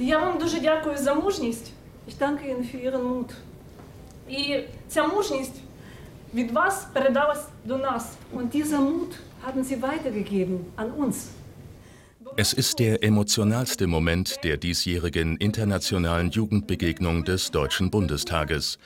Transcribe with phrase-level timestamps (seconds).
[0.00, 1.72] Я вам дуже дякую за мужність.
[2.08, 3.32] Ich danke Ihnen für Ihren Mut.
[4.28, 5.54] І ця мужність
[6.34, 8.12] від вас передалась до нас.
[8.32, 9.12] Und dieser Mut
[9.46, 11.16] haben Sie weitergegeben an uns.
[12.36, 18.78] Es ist der emotionalste Moment der diesjährigen internationalen Jugendbegegnung des Deutschen Bundestages.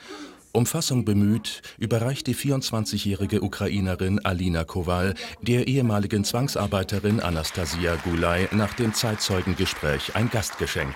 [0.51, 8.73] Um Fassung bemüht, überreicht die 24-jährige Ukrainerin Alina Kowal der ehemaligen Zwangsarbeiterin Anastasia Gulay nach
[8.73, 10.95] dem Zeitzeugengespräch ein Gastgeschenk.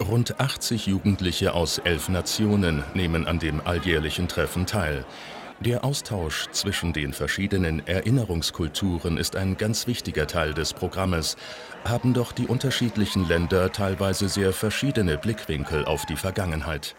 [0.00, 5.04] Rund 80 Jugendliche aus elf Nationen nehmen an dem alljährlichen Treffen teil.
[5.58, 11.36] Der Austausch zwischen den verschiedenen Erinnerungskulturen ist ein ganz wichtiger Teil des Programmes,
[11.84, 16.94] haben doch die unterschiedlichen Länder teilweise sehr verschiedene Blickwinkel auf die Vergangenheit.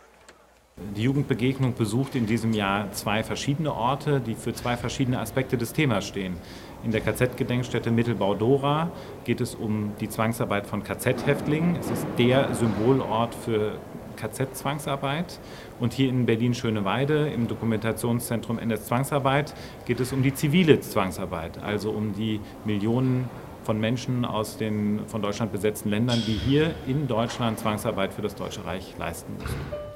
[0.96, 5.74] Die Jugendbegegnung besucht in diesem Jahr zwei verschiedene Orte, die für zwei verschiedene Aspekte des
[5.74, 6.38] Themas stehen.
[6.84, 8.92] In der KZ-Gedenkstätte Mittelbau-Dora
[9.26, 11.76] geht es um die Zwangsarbeit von KZ-Häftlingen.
[11.76, 13.74] Es ist der Symbolort für
[14.16, 15.40] KZ-Zwangsarbeit.
[15.80, 19.54] Und hier in Berlin-Schöneweide im Dokumentationszentrum NS-Zwangsarbeit
[19.86, 23.30] geht es um die zivile Zwangsarbeit, also um die Millionen
[23.64, 28.36] von Menschen aus den von Deutschland besetzten Ländern, die hier in Deutschland Zwangsarbeit für das
[28.36, 29.89] Deutsche Reich leisten müssen.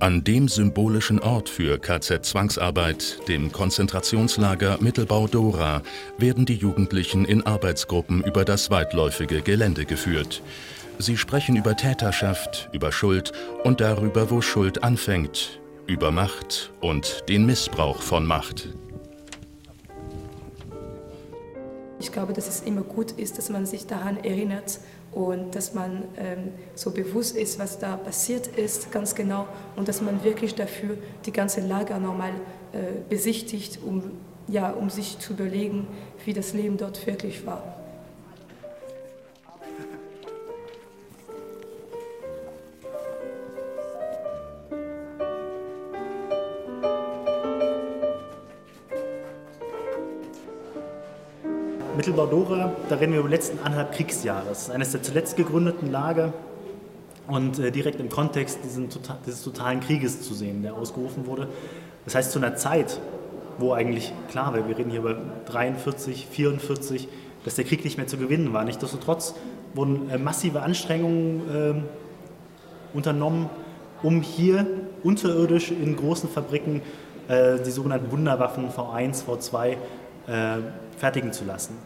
[0.00, 5.82] An dem symbolischen Ort für KZ-Zwangsarbeit, dem Konzentrationslager Mittelbau-Dora,
[6.18, 10.42] werden die Jugendlichen in Arbeitsgruppen über das weitläufige Gelände geführt.
[10.98, 17.46] Sie sprechen über Täterschaft, über Schuld und darüber, wo Schuld anfängt, über Macht und den
[17.46, 18.74] Missbrauch von Macht.
[22.00, 24.80] Ich glaube, dass es immer gut ist, dass man sich daran erinnert
[25.14, 30.02] und dass man ähm, so bewusst ist, was da passiert ist, ganz genau, und dass
[30.02, 32.32] man wirklich dafür die ganze Lager nochmal
[32.72, 34.10] äh, besichtigt, um,
[34.48, 35.86] ja, um sich zu überlegen,
[36.24, 37.83] wie das Leben dort wirklich war.
[52.04, 54.44] Mittelbau-Dora, da reden wir über die letzten anderthalb Kriegsjahre.
[54.50, 56.34] Das ist eines der zuletzt gegründeten Lager
[57.28, 61.48] und äh, direkt im Kontext diesen, tota-, dieses totalen Krieges zu sehen, der ausgerufen wurde.
[62.04, 63.00] Das heißt, zu einer Zeit,
[63.56, 65.16] wo eigentlich klar war, wir reden hier über
[65.46, 67.08] 43, 44,
[67.46, 68.64] dass der Krieg nicht mehr zu gewinnen war.
[68.64, 69.34] Nichtsdestotrotz
[69.72, 71.84] wurden äh, massive Anstrengungen
[72.94, 73.48] äh, unternommen,
[74.02, 74.66] um hier
[75.02, 76.82] unterirdisch in großen Fabriken
[77.28, 79.78] äh, die sogenannten Wunderwaffen V1, V2
[80.26, 80.58] äh,
[80.98, 81.76] fertigen zu lassen.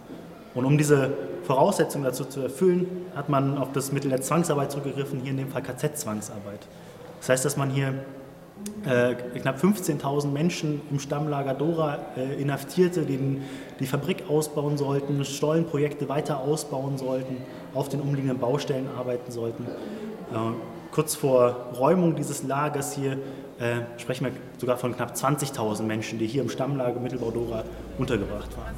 [0.54, 1.10] Und um diese
[1.44, 5.49] Voraussetzungen dazu zu erfüllen, hat man auf das Mittel der Zwangsarbeit zurückgegriffen, hier in dem
[5.49, 6.66] Fall KZ-Zwangsarbeit.
[7.21, 7.94] Das heißt, dass man hier
[8.84, 13.41] äh, knapp 15.000 Menschen im Stammlager Dora äh, inhaftierte, die
[13.78, 17.37] die Fabrik ausbauen sollten, Stollenprojekte weiter ausbauen sollten,
[17.75, 19.65] auf den umliegenden Baustellen arbeiten sollten.
[19.65, 20.37] Äh,
[20.91, 23.19] kurz vor Räumung dieses Lagers hier
[23.59, 27.65] äh, sprechen wir sogar von knapp 20.000 Menschen, die hier im Stammlager Mittelbau Dora
[27.99, 28.75] untergebracht waren.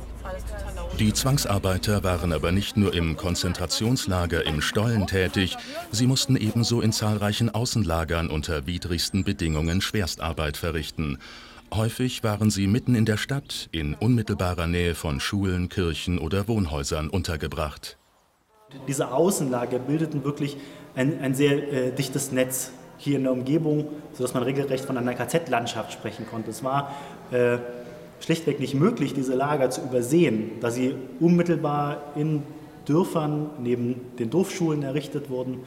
[0.98, 5.56] Die Zwangsarbeiter waren aber nicht nur im Konzentrationslager im Stollen tätig,
[5.90, 11.18] sie mussten ebenso in zahlreichen Außenlagern unter widrigsten Bedingungen Schwerstarbeit verrichten.
[11.72, 17.08] Häufig waren sie mitten in der Stadt, in unmittelbarer Nähe von Schulen, Kirchen oder Wohnhäusern
[17.08, 17.99] untergebracht.
[18.86, 20.56] Diese Außenlager bildeten wirklich
[20.94, 25.14] ein, ein sehr äh, dichtes Netz hier in der Umgebung, sodass man regelrecht von einer
[25.14, 26.50] KZ-Landschaft sprechen konnte.
[26.50, 26.94] Es war
[27.30, 27.58] äh,
[28.20, 32.42] schlichtweg nicht möglich, diese Lager zu übersehen, da sie unmittelbar in
[32.84, 35.60] Dörfern neben den Dorfschulen errichtet wurden,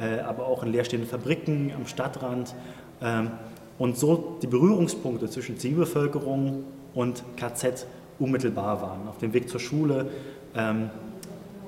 [0.00, 2.54] äh, aber auch in leerstehenden Fabriken am Stadtrand.
[3.02, 3.32] Ähm,
[3.78, 6.64] und so die Berührungspunkte zwischen Zivilbevölkerung
[6.94, 7.86] und KZ
[8.18, 9.08] unmittelbar waren.
[9.08, 10.08] Auf dem Weg zur Schule,
[10.56, 10.90] ähm,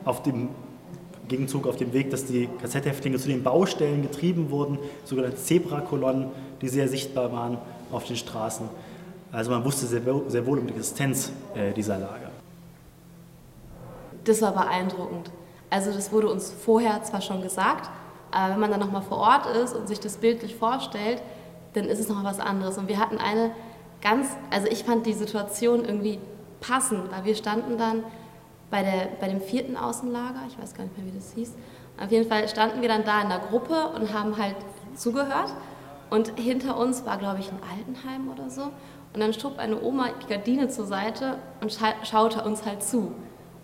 [0.05, 0.49] auf dem
[1.31, 6.27] Gegenzug auf dem Weg, dass die KZ-Häftlinge zu den Baustellen getrieben wurden, sogenannte Zebrakolonnen,
[6.61, 7.57] die sehr sichtbar waren
[7.91, 8.69] auf den Straßen.
[9.33, 12.31] Also man wusste sehr, sehr wohl um die Existenz äh, dieser Lager.
[14.25, 15.31] Das war beeindruckend.
[15.71, 17.89] Also das wurde uns vorher zwar schon gesagt,
[18.33, 21.23] aber wenn man dann nochmal vor Ort ist und sich das bildlich vorstellt,
[21.75, 22.77] dann ist es noch was anderes.
[22.77, 23.53] Und wir hatten eine
[24.03, 26.19] ganz, also ich fand die Situation irgendwie
[26.61, 28.03] passend, weil wir standen dann
[28.71, 31.55] bei, der, bei dem vierten Außenlager, ich weiß gar nicht mehr, wie das hieß.
[32.03, 34.57] Auf jeden Fall standen wir dann da in der Gruppe und haben halt
[34.95, 35.53] zugehört.
[36.09, 38.63] Und hinter uns war, glaube ich, ein Altenheim oder so.
[39.13, 43.13] Und dann schob eine Oma die Gardine zur Seite und scha schaute uns halt zu.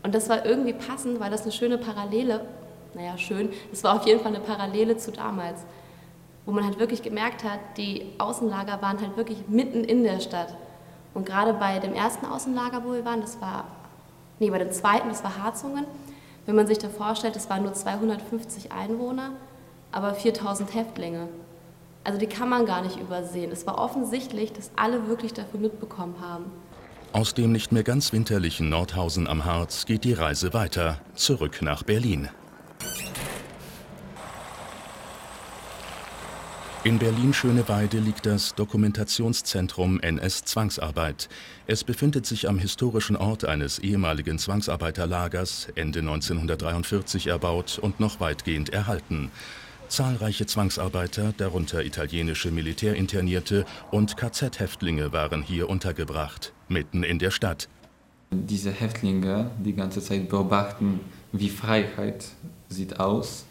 [0.02, 2.46] Und das war irgendwie passend, weil das eine schöne Parallele,
[2.94, 5.64] naja, schön, es war auf jeden Fall eine Parallele zu damals.
[6.44, 10.54] Wo man halt wirklich gemerkt hat, die Außenlager waren halt wirklich mitten in der Stadt.
[11.14, 13.64] Und gerade bei dem ersten Außenlager, wo wir waren, das war
[14.38, 15.84] nee, bei dem zweiten, das war Harzungen,
[16.46, 19.32] Wenn man sich da vorstellt, es waren nur 250 Einwohner,
[19.90, 21.28] aber 4000 Häftlinge.
[22.04, 23.50] Also die kann man gar nicht übersehen.
[23.50, 26.44] Es war offensichtlich, dass alle wirklich davon mitbekommen haben.
[27.12, 31.82] Aus dem nicht mehr ganz winterlichen Nordhausen am Harz geht die Reise weiter, zurück nach
[31.82, 32.28] Berlin.
[36.86, 41.28] In Berlin-Schöneweide liegt das Dokumentationszentrum NS-Zwangsarbeit.
[41.66, 48.68] Es befindet sich am historischen Ort eines ehemaligen Zwangsarbeiterlagers, Ende 1943 erbaut und noch weitgehend
[48.68, 49.32] erhalten.
[49.88, 57.68] Zahlreiche Zwangsarbeiter, darunter italienische Militärinternierte und KZ-Häftlinge waren hier untergebracht, mitten in der Stadt.
[58.30, 61.00] Diese Häftlinge die ganze Zeit beobachten,
[61.32, 62.26] wie Freiheit
[62.68, 63.44] sieht aus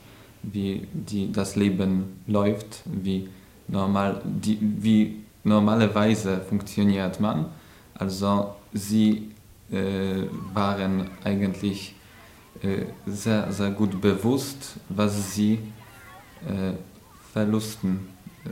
[0.52, 3.30] wie die, das Leben läuft, wie,
[3.68, 7.46] normal, die, wie normalerweise funktioniert man.
[7.94, 9.32] Also sie
[9.72, 11.96] äh, waren eigentlich
[12.62, 15.60] äh, sehr, sehr gut bewusst, was sie
[16.48, 16.74] äh,
[17.34, 18.08] verlusten
[18.46, 18.50] äh,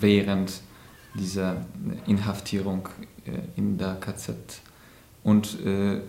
[0.00, 0.60] während
[1.14, 1.64] dieser
[2.06, 2.88] Inhaftierung
[3.24, 4.36] äh, in der KZ.
[5.24, 6.00] Und äh,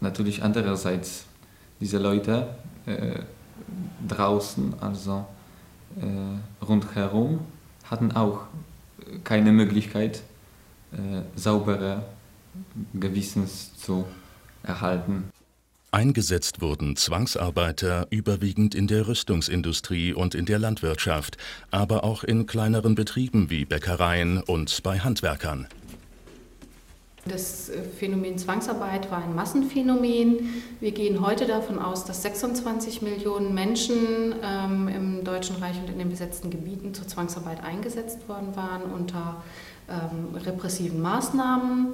[0.00, 1.26] natürlich andererseits,
[1.80, 2.48] diese Leute
[4.08, 5.26] draußen, also
[6.00, 7.40] äh, rundherum,
[7.84, 8.42] hatten auch
[9.24, 10.22] keine Möglichkeit,
[10.92, 12.04] äh, saubere
[12.94, 14.04] Gewissens zu
[14.62, 15.24] erhalten.
[15.92, 21.36] Eingesetzt wurden Zwangsarbeiter überwiegend in der Rüstungsindustrie und in der Landwirtschaft,
[21.72, 25.66] aber auch in kleineren Betrieben wie Bäckereien und bei Handwerkern.
[27.26, 30.62] Das äh, Phänomen Zwangsarbeit war ein Massenphänomen.
[30.80, 35.98] Wir gehen heute davon aus, dass 26 Millionen Menschen ähm, im Deutschen Reich und in
[35.98, 39.42] den besetzten Gebieten zur Zwangsarbeit eingesetzt worden waren unter
[39.88, 41.88] ähm, repressiven Maßnahmen.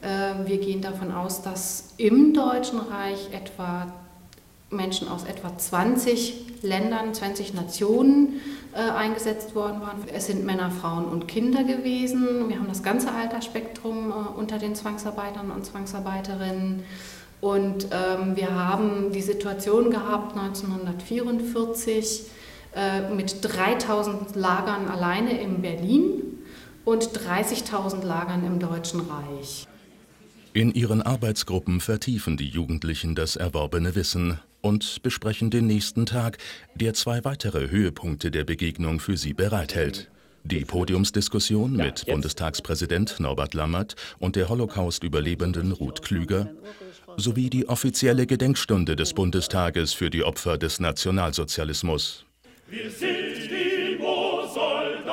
[0.00, 3.92] Äh, wir gehen davon aus, dass im Deutschen Reich etwa
[4.72, 8.40] Menschen aus etwa 20 Ländern, 20 Nationen
[8.72, 9.98] äh, eingesetzt worden waren.
[10.12, 12.48] Es sind Männer, Frauen und Kinder gewesen.
[12.48, 16.84] Wir haben das ganze Altersspektrum äh, unter den Zwangsarbeitern und Zwangsarbeiterinnen.
[17.40, 22.26] Und ähm, wir haben die Situation gehabt 1944
[22.74, 26.22] äh, mit 3000 Lagern alleine in Berlin
[26.84, 29.66] und 30.000 Lagern im Deutschen Reich.
[30.54, 36.38] In ihren Arbeitsgruppen vertiefen die Jugendlichen das erworbene Wissen und besprechen den nächsten Tag,
[36.74, 40.08] der zwei weitere Höhepunkte der Begegnung für sie bereithält.
[40.44, 46.48] Die Podiumsdiskussion mit Bundestagspräsident Norbert Lammert und der Holocaust-Überlebenden Ruth Klüger
[47.16, 52.24] sowie die offizielle Gedenkstunde des Bundestages für die Opfer des Nationalsozialismus.
[52.68, 55.04] Wir sind die Moorsoldaten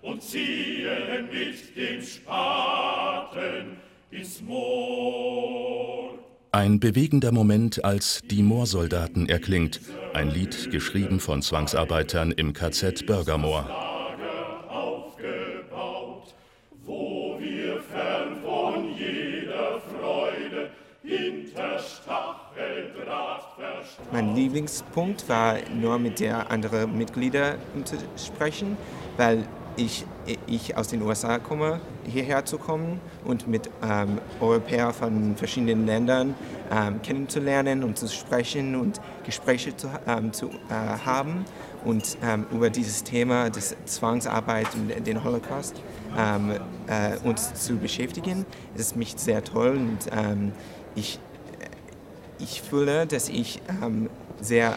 [0.00, 3.76] und ziehen mit dem Spaten
[4.10, 5.19] ins Moor.
[6.52, 9.80] Ein bewegender Moment, als Die Moorsoldaten erklingt,
[10.14, 13.70] ein Lied geschrieben von Zwangsarbeitern im KZ Bürgermoor.
[24.10, 28.76] Mein Lieblingspunkt war nur mit der anderen Mitglieder zu sprechen,
[29.16, 29.46] weil
[29.80, 30.04] ich,
[30.46, 36.34] ich aus den USA komme, hierher zu kommen und mit ähm, Europäern von verschiedenen Ländern
[36.70, 40.52] ähm, kennenzulernen und zu sprechen und Gespräche zu, ähm, zu äh,
[41.04, 41.44] haben
[41.84, 45.80] und ähm, über dieses Thema des Zwangsarbeit und den Holocaust
[46.16, 46.52] ähm,
[46.86, 48.44] äh, uns zu beschäftigen.
[48.74, 50.52] Es ist mich sehr toll und ähm,
[50.94, 51.18] ich,
[52.38, 53.60] ich fühle, dass ich
[54.40, 54.76] sehr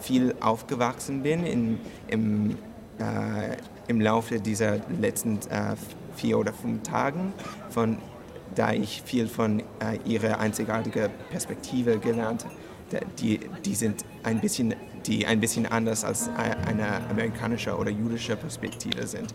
[0.00, 2.56] viel aufgewachsen bin in, im
[2.98, 3.56] äh,
[3.88, 5.76] im Laufe dieser letzten äh,
[6.16, 7.32] vier oder fünf Tagen,
[7.70, 7.98] von
[8.54, 12.54] da ich viel von äh, ihrer einzigartigen Perspektive gelernt habe.
[13.18, 14.74] Die, die sind ein bisschen,
[15.06, 19.34] die ein bisschen anders als eine amerikanische oder jüdische Perspektive sind.